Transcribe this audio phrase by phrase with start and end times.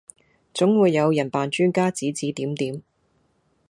[0.51, 2.81] 總會有人扮專家指指點點